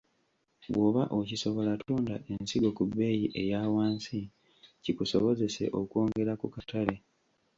Bw’oba 0.71 1.03
okisobola 1.19 1.71
tunda 1.85 2.15
ensigo 2.31 2.69
ku 2.77 2.83
bbeeyi 2.89 3.25
eya 3.41 3.61
wansi 3.73 4.19
kikusobozese 4.83 5.63
okwongera 5.79 6.33
ku 6.41 6.47
katale. 6.55 6.95